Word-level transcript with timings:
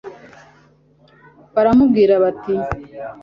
baramubwira 1.53 2.13
bati 2.23 2.53